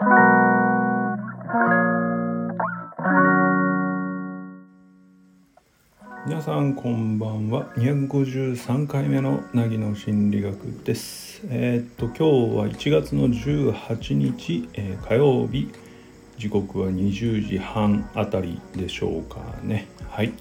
[0.00, 0.06] 皆
[6.40, 7.66] さんこんばんは。
[7.74, 11.40] 253回目のなぎの心理学です。
[11.48, 12.22] えー、っと今日
[12.56, 15.68] は1月の18日、えー、火曜日。
[16.36, 19.88] 時刻は20時半あたりでしょうかね。
[20.08, 20.32] はい。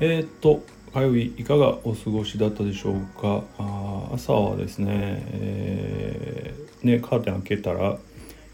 [0.00, 0.60] えー、っと
[0.92, 3.42] 火曜日いかがお過ごしだったでしょうか。
[3.56, 7.96] あ朝はですね,、えー、ねカーテン開けたら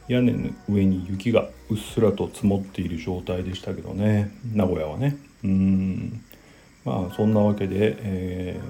[0.08, 4.30] 屋根の上に雪がうっすらと積もっている状態でしたけどね。
[4.54, 5.16] 名古屋はね。
[5.44, 6.20] うん。
[6.84, 8.60] まあそんなわけで、え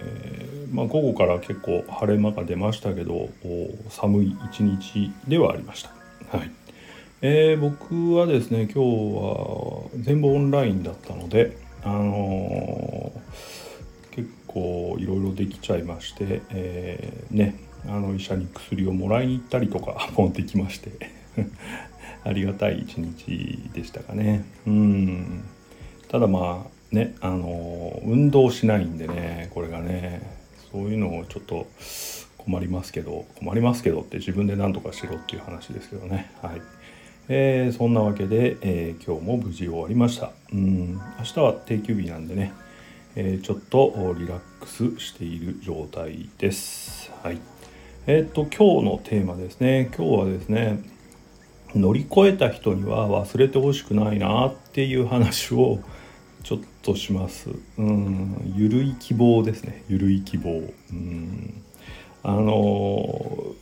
[0.68, 3.28] ー、まあ、午後から結構晴れ間が出ましたけど
[3.88, 5.90] 寒い一日ではありました。
[6.36, 6.50] はい。
[7.20, 21.18] えー、僕はですね今日は全部オンラインだったので、あのー、結構いろいろできちゃいまして、えー、ねあの医者に薬をもらいに行ったりとかもできまして。
[22.24, 24.44] ありがたい一日でしたかね。
[24.66, 25.44] うん。
[26.08, 30.22] ただまあねあの運動しないんでねこれがね
[30.72, 31.66] そういうのをちょっと
[32.38, 36.30] 困りますけど困りますけどって自分で何とかしろっていう話ですけどね。
[36.40, 36.62] はい、
[37.28, 40.30] えー、そんなわけで、えー、今日も無事終わりました。
[40.52, 40.94] うん。
[41.18, 42.52] 明日は定休日なんでね、
[43.16, 47.10] えー、ちょっとリラックスしている状態です。
[47.22, 47.38] はい。
[48.06, 49.90] えっ、と今日のテーマですね。
[49.94, 50.80] 今日はですね
[51.74, 55.80] 乗り越えた人には忘れてほしくないなっていう話を
[56.42, 57.50] ちょっとします。
[57.76, 58.52] うん。
[58.56, 59.84] ゆるい希望ですね。
[59.88, 60.50] ゆるい希望。
[60.92, 61.62] うん。
[62.22, 63.54] あの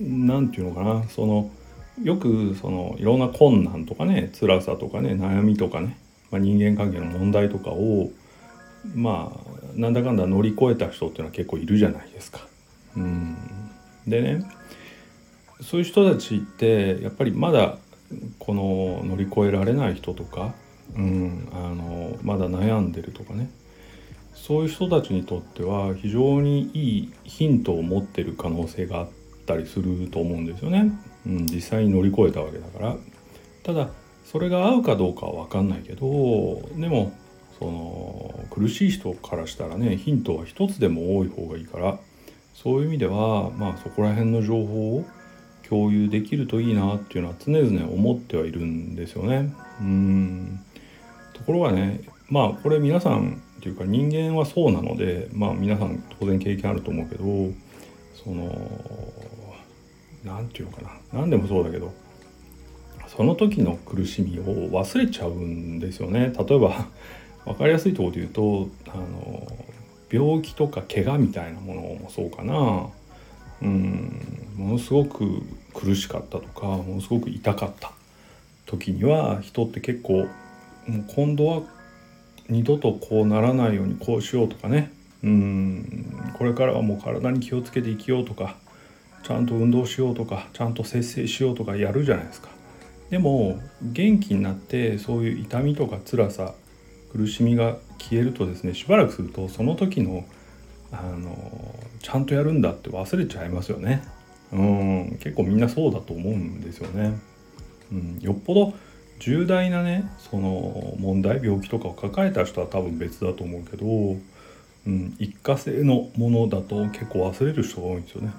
[0.00, 1.08] 何て言うのかな。
[1.08, 1.50] その
[2.02, 5.98] よくそのいろんな困難とかね辛さとかね悩みとかね、
[6.30, 8.10] まあ、人間関係の問題とかを
[8.94, 12.40] まあなんだかんだ乗り越えた人っていうのは結構いるじゃないですか。
[12.96, 13.36] うん。
[14.06, 14.44] でね
[15.60, 17.78] そういう人たちってやっぱりまだ
[18.38, 20.54] この乗り越えられない人とか
[20.96, 23.50] うん、あのまだ悩んでるとかね。
[24.34, 29.08] そういう人たちにとっては非常にいいヒントを持ってる可能性があっ
[29.46, 30.92] たりすると思うんですよね、
[31.26, 32.96] うん、実際に乗り越えたわけだから。
[33.64, 33.90] ただ
[34.24, 37.12] それが合うかどうかは分かんないけどでも
[37.58, 41.98] その苦しい人からしたらねヒントは一つでも多い方がいいから
[42.54, 45.04] そういう意味ではまあそこら辺の情報を
[45.68, 49.52] 共有できるといいなっていうのは常々思ってはいるんですよね。
[49.80, 50.60] うん。
[51.34, 57.24] ところがねまあこれ皆さんっていうか人間はそうなのでまあ皆さん当然経験あると思うけど
[58.24, 58.50] その
[60.24, 61.20] 何て言うのかな。
[61.20, 61.92] 何でもそうだけど
[63.08, 66.32] その時の苦しみを忘れちゃうんですよね。
[66.38, 66.86] 例えば
[67.44, 69.46] 分かりやすいところで言うとあの
[70.10, 72.88] 病気とか怪我みたいなものもそうかな。
[73.62, 74.47] うん。
[74.58, 75.42] ものすごく
[75.72, 77.92] 苦しかったとかものすごく痛かった
[78.66, 80.26] 時には人って結構
[80.86, 81.62] もう今度は
[82.48, 84.92] 二度とこうならないようにこうしようとかね。
[85.22, 88.56] うんこれからはもう体に気をつけて生きようとか
[89.24, 92.48] ちゃんと運動しようとかちゃんと節制しようとかやるじゃないですか。
[93.10, 96.54] でも元気になってそういう痛みとか辛さ
[97.12, 100.24] 苦しみが消えるとですねしばらくするとその時の
[100.92, 104.02] あのちゃんとやるんだって忘れちゃいますよね。
[104.52, 107.18] うん結構みんなそうだと思うんですよね、
[107.92, 108.74] うん、よっぽど
[109.18, 113.86] 重大なねその問題病気とかを抱えた人は多分別だと思うけど、
[114.86, 118.32] うん、一過性のものだと結構忘れる人が多いんですよね。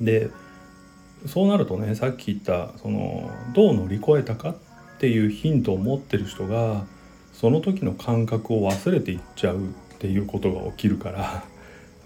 [0.00, 0.30] で
[1.26, 4.56] そうなるとねさっき言ったそのどう乗り越えたかっ
[4.98, 6.86] ていうヒントを持ってる人が
[7.32, 9.60] その時の感覚を忘れていっちゃうっ
[9.98, 11.44] ていうことが起きるから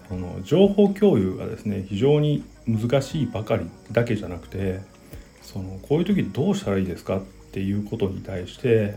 [0.09, 4.81] あの情報共有がですね非常に難しいばかりだけじゃなくて
[5.41, 7.21] そのこういう時どうしたらいいですかっ
[7.51, 8.95] ていうことに対して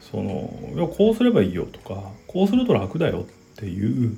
[0.00, 4.16] そのいやこうすればいいよとかこうすると楽だよっていう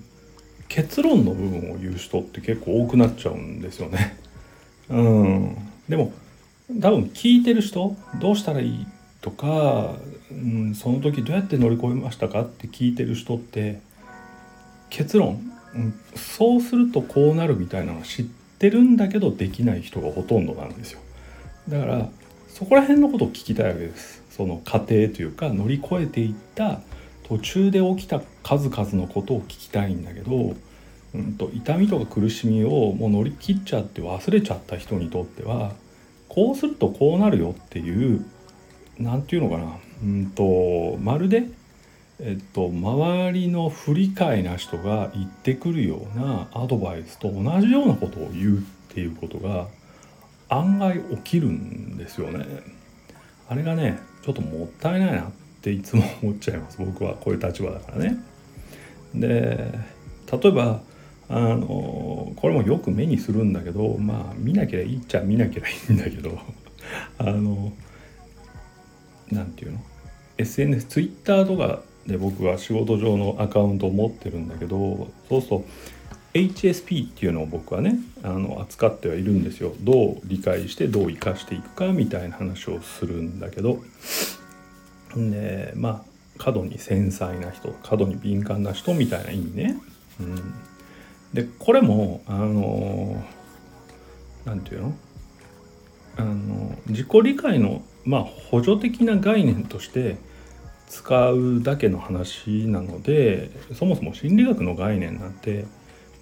[0.69, 4.19] 結論の部分を言う人って結構多くなっちゃうんですよね。
[4.91, 5.56] うん、
[5.89, 6.12] でも
[6.81, 8.86] 多分聞いてる人どうしたらいい
[9.21, 9.97] とか、
[10.31, 13.81] うん、その時どうやって乗り越えましたかって聞いてる人って
[14.91, 15.41] 結論、
[16.15, 18.24] そうするとこうなるみたいなのは知っ
[18.59, 21.00] てるんだけどできない人がほとんどなんですよ。
[21.68, 22.09] だから
[22.48, 26.80] そこら辺のことを聞きたいわけですその過程というか乗り越えていった
[27.28, 30.56] 途中で起きた数々のことを聞きたいんだけど、
[31.15, 35.72] うんと、痛みとか苦しみをもう乗り切っちゃって忘れちゃった人にとっては
[36.28, 38.24] こうするとこうなるよっていう
[38.98, 41.48] 何て言うのかなうんとまるで
[42.20, 49.68] えっと、周りの不理解な人が言ってくるようなアドバイスと同じようなことを言うっていうことが
[50.48, 52.44] 案外起きるんですよね。
[53.48, 55.30] あれがねちょっともったいないなっ
[55.62, 56.78] ていつも思っちゃいます。
[56.78, 58.18] 僕はこういう立場だからね。
[59.14, 59.78] で
[60.30, 60.80] 例えば
[61.28, 66.36] あのこれもよく目にするんだけどまあ見なきゃいいっちゃ見なきゃいいんだけど
[67.18, 67.72] あの
[69.30, 69.84] 何て言うの
[70.38, 75.65] ？SNS ツイッターとかで僕は仕事上のアカウントを持ってるんだけどそうすると
[76.33, 79.75] HSP っていうのを僕はねあの扱ってはいるんですよ。
[79.81, 83.78] どう理解してどう生かしていくかみたいな話をするんだけど。
[85.16, 86.03] でまあ
[86.39, 89.77] 過度に繊細な人過度に敏感な人みたいな意味ね。
[90.21, 90.37] うん、
[91.33, 93.22] でこれもあの
[94.45, 94.95] 何て言うの？
[96.19, 100.16] あの自己理解のまあ補助的な概念として
[100.88, 105.64] 使うだけの話なのでそもそも心理学の概念なんて、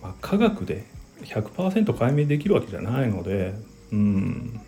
[0.02, 0.84] まあ、科学で
[1.22, 3.54] 100%解明できるわけじゃないので
[3.92, 4.60] うん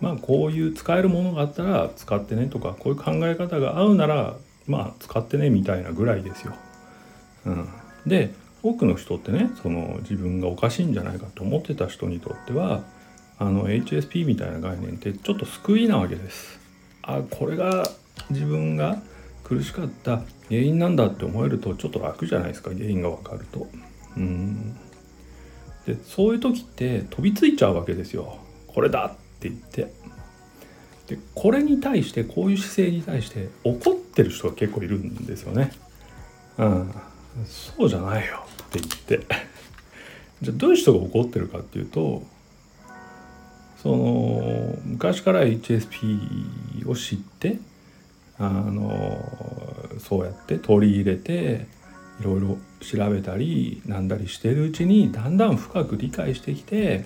[0.00, 4.34] まあこういう使えるものがあったら使ってねとかこういう考え方が合うなら
[4.66, 6.54] まあ使ってねみたいなぐらいですよ。
[7.46, 7.68] うん、
[8.06, 12.82] で多くの人ってねその自分がおかしいんじゃないかと思ってた人にとっては
[13.38, 16.60] あの HSP みたいな概念ってちょっと救いなわけです。
[17.02, 17.88] あこれが
[18.30, 19.00] 自分が
[19.56, 20.22] 苦しかった。
[20.48, 22.70] 原因なんだって思えるとちょっと楽じゃないですか。
[22.72, 23.66] 原因が分かると。
[24.16, 24.76] うん。
[25.86, 28.38] でそういう時って飛びついちゃうわけですよ。
[28.66, 29.92] これだって言って。
[31.08, 35.72] でこれに対してこういう姿勢に対して怒ってる人が結構いるんですよね。
[36.58, 36.94] うん、
[37.44, 38.44] そうじゃないよ。
[38.62, 39.26] って言って。
[40.40, 42.24] じゃあどういう人が怒ってるかっていうと
[43.80, 47.58] その昔から HSP を知って
[48.38, 49.20] あの
[49.98, 51.66] そうやって取り入れて
[52.20, 57.04] いろいろ調べたりなんだりしてるうちにだんだん深く理解してきて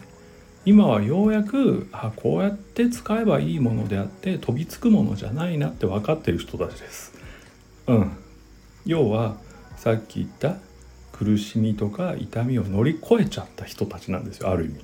[0.65, 7.15] 今はようやくあこうやって使えばいいものであって飛びつくものじゃないなって分かってる人たちです。
[7.87, 8.17] うん、
[8.85, 9.37] 要は
[9.77, 10.57] さっき言った
[11.13, 14.81] 苦しみとか痛みを乗り越えちゃった人たちなんですよある意味。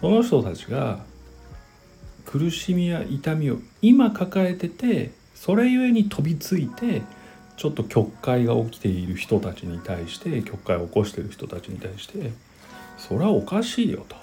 [0.00, 1.04] その人たちが
[2.24, 7.02] 苦しみや痛みを今抱えててそれゆえに飛びついて
[7.56, 12.32] ちょっと曲解が起きている人たちに対して曲解を起こしている人たちに対して
[12.98, 14.16] それはおかしいよと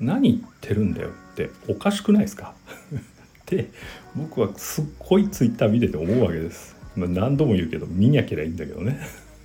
[0.00, 2.54] 何言ってるんだよっておかしくないですか？
[2.92, 3.70] って
[4.14, 6.76] 僕はすっごいツイッター見てて思うわけです。
[6.96, 9.00] まあ、何度も言うけど見にゃきゃいいんだけどね。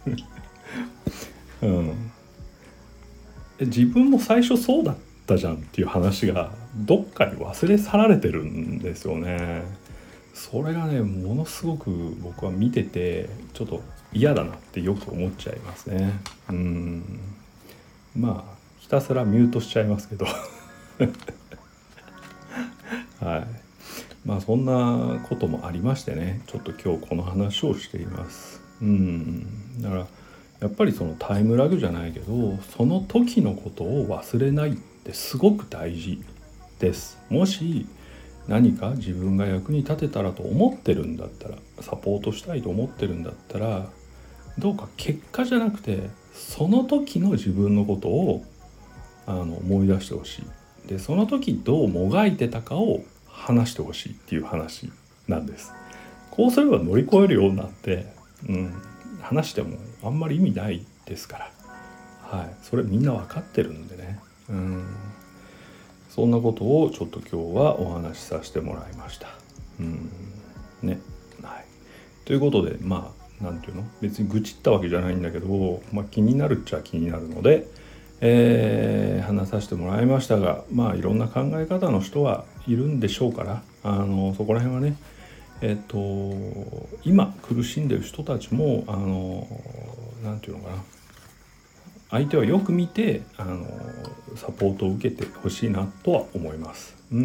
[1.61, 2.11] うん、
[3.61, 9.63] 自分も最初そうだったじゃんっていう話がどっかに忘れ去られてるんですよね。
[10.33, 11.91] それがねものすごく
[12.21, 13.81] 僕は見ててちょっと
[14.11, 16.13] 嫌だなってよく思っちゃいますね。
[16.49, 17.19] うん。
[18.17, 20.25] まあひたすらミュートしちゃいますけど。
[23.19, 23.47] はい。
[24.25, 28.61] まあそんなこともありましてねちょっと今日この話をしています。
[28.81, 29.81] うん。
[29.81, 30.07] だから
[30.61, 36.21] やっぱりそのタイムラグじゃないけどその時のことを忘れないってすごく大事
[36.79, 37.17] です。
[37.29, 37.85] もし
[38.47, 43.87] 何か自分が役に立てたらと思ってるんだったらサポートしたいと思ってるんだったら
[44.57, 48.43] どうか結果じゃなくてその時の自分のことを
[49.25, 50.43] あの思い出してほしい。
[50.87, 54.91] でその時どうもがいてたかを話してほしいっていう話
[55.27, 55.71] なんです。
[56.31, 58.07] こうすれば乗り越えるようになって、
[58.49, 58.73] うん、
[59.21, 61.51] 話してもあんまり意味ないですから。
[62.23, 62.53] はい。
[62.63, 64.19] それみんな分かってるんでね。
[64.49, 64.83] うん。
[66.13, 69.29] そんなことをちょっと今日はお話しさせてもらいました。
[69.79, 70.11] うん。
[70.83, 70.99] ね。
[71.41, 71.65] はい。
[72.23, 73.87] ということでまあ何て言うの？
[73.99, 77.67] 別に愚痴ったわけじゃないんだけど、まあ、気になるっちゃ気になるので
[78.21, 84.95] えー、話させてもらいましたがまあいろんな考え方の人はいるんでしょうからあのそこら辺はね
[85.61, 85.97] えっ、と
[87.03, 89.47] 今苦しんでる人たちもあの
[90.23, 90.83] 何て言うのかな？
[92.13, 93.65] 相手はよく見てあの
[94.35, 96.95] サポートを受けてほしいなとは思います。
[97.11, 97.19] うん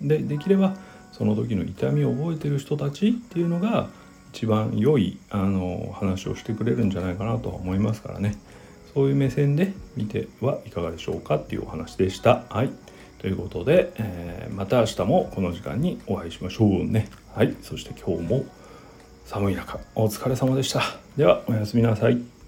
[0.00, 0.76] うん、でできれば
[1.10, 3.88] その時の痛みを覚えてる人たちっていうのが
[4.32, 8.38] 一番良いあの話をしてくれるんじゃないかなとは思いますからね。
[8.94, 12.44] そういう目線で見てはいかがでしょうかっていうお話でした。
[12.48, 12.70] はい。
[13.18, 17.08] ということで、えー、また明日もこの時間にお会いしましょうね。
[17.34, 17.56] はい。
[17.60, 18.44] そして今日も
[19.24, 20.82] 寒い中お疲れ様でした。
[21.16, 22.41] ではおやすみなさい。